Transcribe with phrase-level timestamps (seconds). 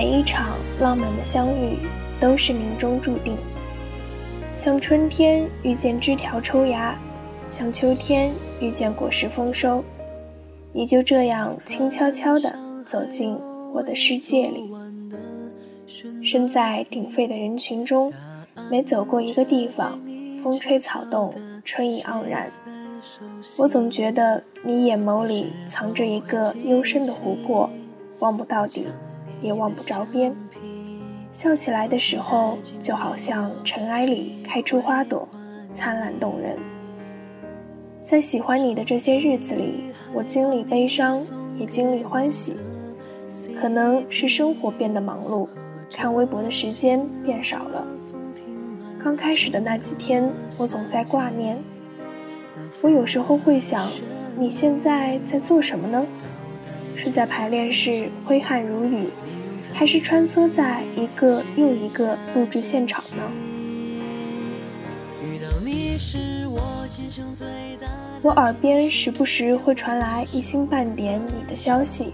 [0.00, 1.76] 每一场浪漫的相遇
[2.18, 3.36] 都是命中注定。
[4.54, 6.98] 像春天遇见枝条抽芽，
[7.50, 9.84] 像秋天遇见果实丰收，
[10.72, 13.38] 你就这样轻悄悄地走进
[13.74, 14.72] 我的世界里。
[16.24, 18.10] 身在鼎沸的人群中，
[18.70, 20.00] 每走过一个地方，
[20.42, 22.50] 风吹草动，春意盎然。
[23.58, 27.68] 我总觉得你眼眸里藏着一个幽深的湖泊，
[28.20, 28.86] 望不到底，
[29.40, 30.34] 也望不着边。
[31.32, 35.28] 笑起来的时候，就好像尘埃里开出花朵，
[35.72, 36.58] 灿烂动人。
[38.04, 41.22] 在喜欢你的这些日子里，我经历悲伤，
[41.56, 42.56] 也经历欢喜。
[43.60, 45.46] 可能是生活变得忙碌，
[45.92, 47.86] 看微博的时间变少了。
[49.02, 51.58] 刚开始的那几天，我总在挂念。
[52.82, 53.86] 我有时候会想，
[54.36, 56.04] 你现在在做什么呢？
[57.02, 59.08] 是在排练室挥汗如雨，
[59.72, 63.22] 还是穿梭在一个又一个录制现场呢？
[68.20, 72.12] 我耳边时不时会传来一星半点你的消息，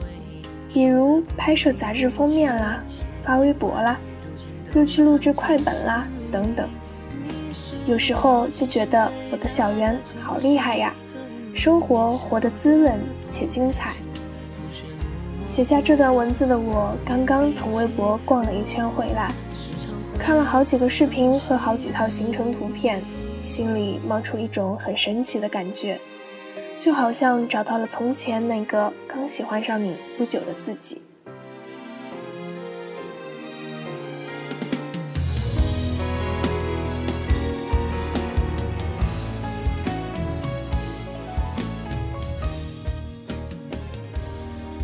[0.72, 2.80] 比如拍摄杂志封面啦，
[3.24, 3.98] 发微博啦，
[4.74, 6.68] 又去录制快本啦，等等。
[7.88, 10.94] 有时候就觉得我的小圆好厉害呀，
[11.52, 13.92] 生活活得滋润且精彩。
[15.56, 19.32] 写下这段文字的我，刚刚从微博逛了一圈回来，
[20.18, 23.02] 看了好几个视频和好几套行程图片，
[23.42, 25.98] 心里冒出一种很神奇的感觉，
[26.76, 31.00] 就好像找到了从前那个刚喜欢上你不久的自己。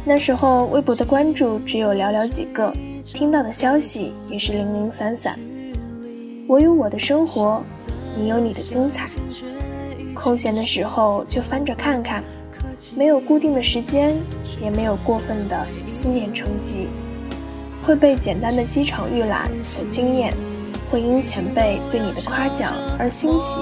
[0.04, 5.38] 那时候微博的关注只有寥寥几个，听到的消息也是零零散散。
[6.48, 7.62] 我有我的生活，
[8.18, 9.08] 你有你的精彩。
[10.12, 12.22] 空闲的时候就翻着看看，
[12.96, 14.16] 没有固定的时间，
[14.60, 16.88] 也没有过分的思念成疾，
[17.86, 20.34] 会被简单的机场预览所惊艳，
[20.90, 23.60] 会因前辈对你的夸奖而欣喜。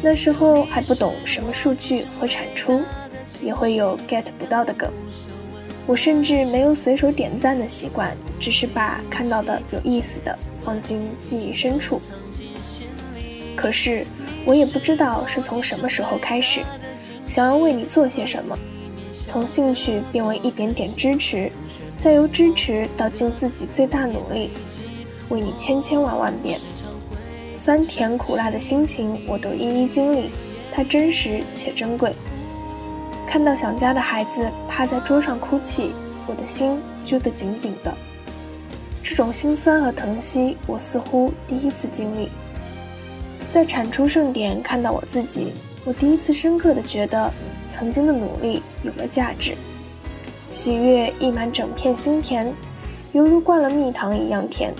[0.00, 2.82] 那时候还不懂什么数据和产出，
[3.42, 4.90] 也会有 get 不到的梗。
[5.86, 12.00] 我甚至没有随手点赞的习惯，只是把看到的有意思的放进记忆深处。
[13.56, 14.06] 可是
[14.44, 16.60] 我也不知道是从什么时候开始，
[17.26, 18.56] 想要为你做些什么，
[19.26, 21.50] 从兴趣变为一点点支持，
[21.96, 24.50] 再由支持到尽自己最大努力，
[25.28, 26.60] 为你千千万万遍。
[27.58, 30.30] 酸甜苦辣的心情，我都一一经历，
[30.72, 32.14] 它真实且珍贵。
[33.26, 35.90] 看到想家的孩子趴在桌上哭泣，
[36.28, 37.92] 我的心揪得紧紧的。
[39.02, 42.28] 这种心酸和疼惜，我似乎第一次经历。
[43.50, 45.52] 在产出盛典看到我自己，
[45.84, 47.28] 我第一次深刻的觉得，
[47.68, 49.56] 曾经的努力有了价值，
[50.52, 52.52] 喜悦溢满整片心田，
[53.10, 54.72] 犹如灌了蜜糖一样甜。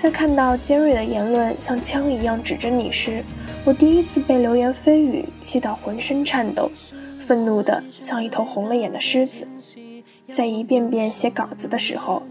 [0.00, 3.22] 在看到尖锐的言论像枪一样指着你时，
[3.66, 6.70] 我第一次被流言蜚语气到浑身颤抖，
[7.18, 9.46] 愤怒的像一头红了眼的狮子。
[10.32, 12.22] 在一遍遍写稿子的时候，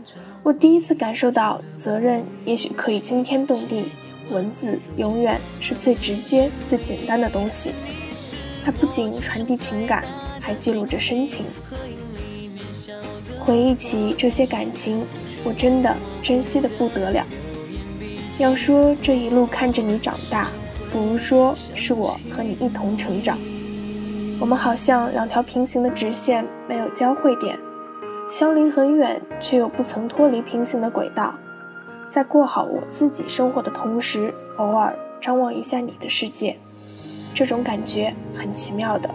[0.42, 3.86] 我第一次感受到责任也许可以惊天动地，
[4.32, 7.74] 文字永远是最直接、最简单的东西。
[8.66, 10.04] 它不仅传递情感，
[10.42, 11.46] 还记录着深情。
[13.38, 15.06] 回忆起这些感情，
[15.44, 17.24] 我真的珍惜的不得了。
[18.40, 20.48] 要说这一路看着你长大，
[20.94, 23.38] 不如说是我和你一同成长。
[24.40, 27.60] 我们好像两条平行的直线，没有交汇点，
[28.30, 31.36] 相离很远，却又不曾脱离平行的轨道。
[32.08, 36.58] 在过好我自己生活的同时，偶尔张望一下你的世界，
[37.34, 39.10] 这种感觉很奇妙的。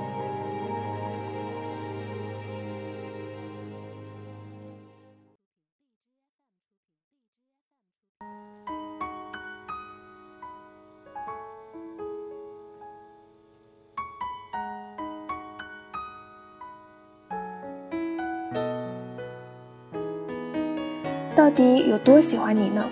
[21.35, 22.89] 到底有多喜欢你呢？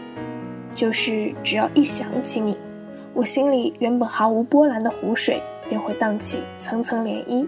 [0.75, 2.57] 就是只要一想起你，
[3.15, 7.47] 我心里原本毫无波澜的湖水便会荡起层层涟漪。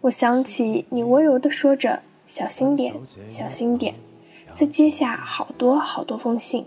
[0.00, 2.94] 我想起你温柔的说着“小心点，
[3.28, 3.94] 小心点”，
[4.54, 6.66] 再接下好多好多封信，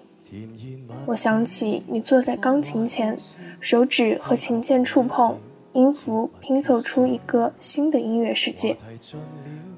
[1.06, 3.18] 我想起你坐在钢琴前，
[3.60, 5.38] 手指和琴键触碰，
[5.74, 8.78] 音符拼凑出一个新的音乐世界。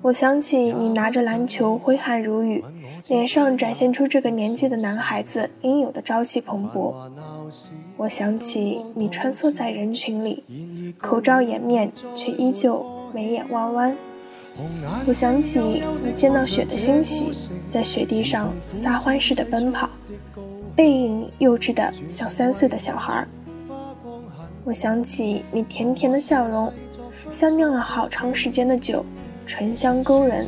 [0.01, 2.63] 我想起你拿着篮球挥汗如雨，
[3.07, 6.93] 脸上展现出这个年纪的男孩子应有的朝气蓬勃。
[7.97, 10.43] 我想起你穿梭在人群里，
[10.97, 13.97] 口罩掩面，却依旧眉眼弯弯。
[15.07, 15.59] 我想起
[16.03, 19.89] 你见到雪的欣喜，在雪地上撒欢似的奔跑，
[20.75, 23.27] 背影幼稚的像三岁的小孩。
[24.63, 26.71] 我想起你甜甜的笑容，
[27.31, 29.05] 像酿了好长时间的酒。
[29.47, 30.47] 醇香勾人。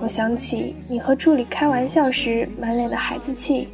[0.00, 3.68] 我想起你和助理开玩笑时满脸的孩子气，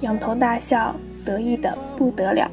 [0.00, 0.92] 仰头大笑，
[1.24, 2.50] 得意的不得了。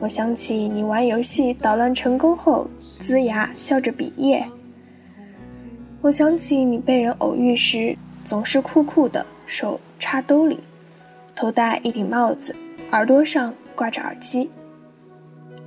[0.00, 2.66] 我想起你玩游戏捣乱成功后，
[3.00, 4.46] 龇牙笑着比耶。
[6.00, 7.94] 我想起你被人偶遇时，
[8.24, 10.60] 总是酷酷的，手插兜里，
[11.36, 12.56] 头戴一顶帽子，
[12.92, 14.50] 耳朵上挂着耳机。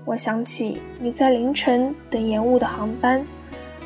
[0.04, 3.24] 我想起你在凌晨等延误的航班。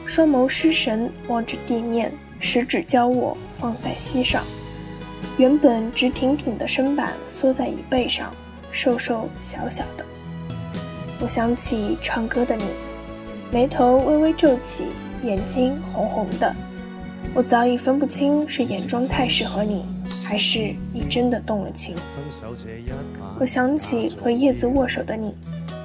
[0.05, 2.09] 双眸失神，望着地面，
[2.39, 4.41] 食指交握，放在膝上。
[5.37, 8.33] 原本直挺挺的身板缩在椅背上，
[8.71, 10.05] 瘦瘦小小的。
[11.19, 12.63] 我想起唱歌的你，
[13.51, 14.85] 眉头微微皱起，
[15.23, 16.55] 眼睛红红的。
[17.33, 19.83] 我早已分不清是眼妆太适合你，
[20.23, 21.95] 还是你真的动了情。
[23.39, 25.33] 我想起和叶子握手的你，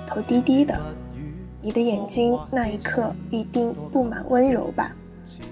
[0.07, 0.79] 头低低的。
[1.63, 4.95] 你的眼睛那一刻一定布满温柔吧？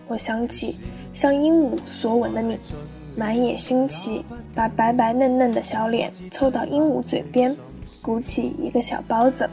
[0.08, 0.78] 我想起
[1.14, 2.58] 像鹦鹉索吻的你，
[3.16, 4.24] 满眼新奇，
[4.54, 7.56] 把白白嫩嫩的小脸凑到鹦鹉嘴边，
[8.02, 9.48] 鼓起一个小包子，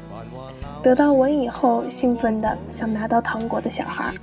[0.82, 4.14] 得到吻以后兴奋的像拿到糖果的小孩。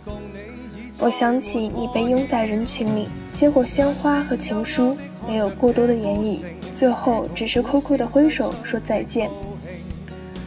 [0.98, 6.38] 我想起你被拥在人群里，接过鲜花和情书，没有过多的言语，
[6.74, 9.28] 最后只是酷酷的挥手说再见。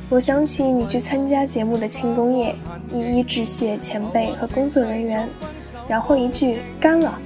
[0.09, 2.56] 我想起你去参加节目的庆功宴，
[2.94, 5.27] 一一致谢前辈和工作人员，
[5.88, 7.19] 然后一句干了，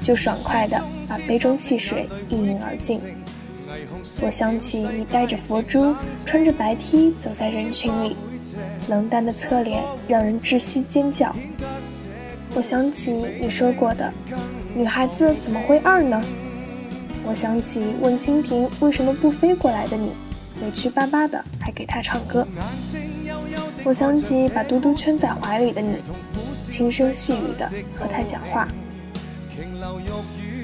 [0.00, 3.02] 就爽快的把杯中汽水一饮而尽。
[4.20, 5.94] 我想起你带着佛珠，
[6.24, 8.16] 穿着白 T 走在人群里，
[8.88, 11.34] 冷淡的侧脸让人窒息尖叫。
[12.54, 14.12] 我想起你说过的，
[14.74, 16.22] 女孩子怎么会二呢？
[17.24, 20.12] 我想起问蜻蜓为什么不飞过来的你。
[20.60, 22.44] 委屈巴巴的，还给他唱歌。
[23.84, 25.98] 我想起把嘟嘟圈在怀里的你，
[26.68, 28.66] 轻声细语的和他讲话。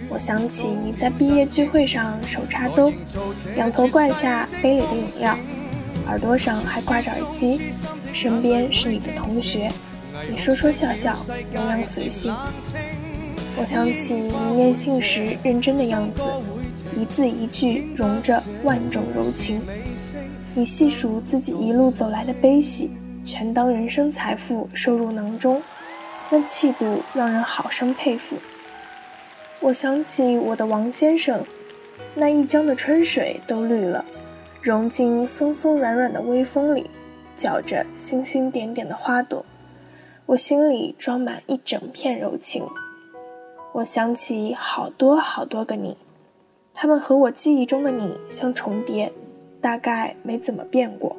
[0.08, 2.92] 我想起你在毕业聚会上手插兜，
[3.56, 5.36] 仰头灌下杯里的饮料，
[6.06, 7.60] 耳朵上还挂着耳机，
[8.12, 9.70] 身边是你的同学，
[10.30, 11.16] 你说说笑笑，
[11.52, 12.34] 洋洋随性。
[13.56, 16.22] 我想起你念信时认真的样子。
[16.96, 19.60] 一字一句融着万种柔情，
[20.54, 22.90] 你细数自己一路走来的悲喜，
[23.24, 25.60] 全当人生财富收入囊中，
[26.30, 28.36] 那气度让人好生佩服。
[29.60, 31.42] 我想起我的王先生，
[32.14, 34.04] 那一江的春水都绿了，
[34.60, 36.90] 融进松松软软的微风里，
[37.34, 39.44] 搅着星星点点的花朵，
[40.26, 42.66] 我心里装满一整片柔情。
[43.72, 45.96] 我想起好多好多个你。
[46.74, 49.12] 他们和我记忆中的你相重叠，
[49.60, 51.16] 大概没怎么变过。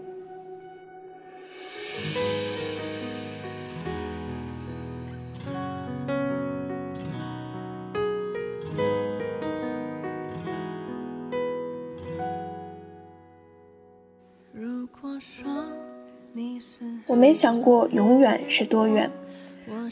[17.08, 19.12] 我没想过永远是多远，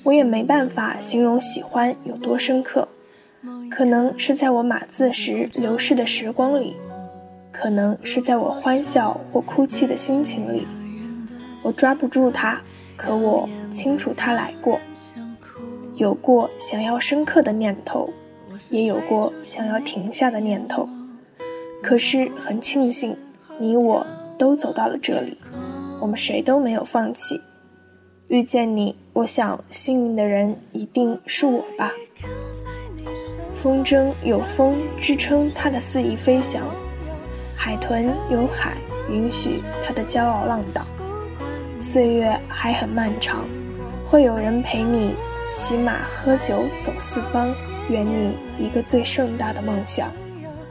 [0.04, 2.88] 我也没办法形容喜欢有多深刻。
[3.70, 6.78] 可能是在我码字时流逝的时光里，
[7.52, 10.66] 可能是在我欢笑或哭泣的心情里，
[11.62, 12.62] 我抓不住它，
[12.96, 14.80] 可我清楚它来过。
[15.96, 18.10] 有过想要深刻的念头，
[18.70, 20.88] 也有过想要停下的念头。
[21.82, 23.18] 可是很庆幸，
[23.58, 24.06] 你我
[24.38, 25.38] 都走到了这里，
[26.00, 27.42] 我们谁都没有放弃。
[28.28, 31.92] 遇见你，我想幸运的人一定是我吧。
[33.56, 36.64] 风筝有风支撑它的肆意飞翔，
[37.56, 38.76] 海豚有海
[39.10, 40.86] 允许它的骄傲浪荡。
[41.80, 43.46] 岁月还很漫长，
[44.10, 45.14] 会有人陪你
[45.52, 47.54] 骑马喝酒走四方，
[47.90, 50.10] 圆你一个最盛大的梦想，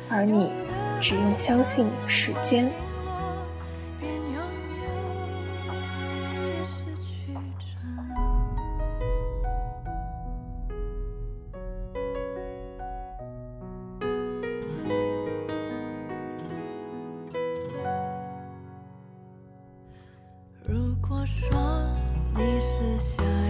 [0.09, 0.49] 而你
[1.01, 2.71] 只用相信时间。
[21.03, 21.51] 如果说
[22.37, 23.42] 你是夏。